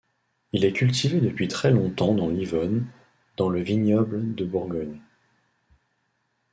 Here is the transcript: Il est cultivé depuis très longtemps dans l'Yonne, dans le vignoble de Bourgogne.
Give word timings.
Il 0.51 0.65
est 0.65 0.73
cultivé 0.73 1.21
depuis 1.21 1.47
très 1.47 1.69
longtemps 1.69 2.15
dans 2.15 2.27
l'Yonne, 2.27 2.87
dans 3.37 3.49
le 3.49 3.61
vignoble 3.61 4.33
de 4.33 4.45
Bourgogne. 4.45 4.99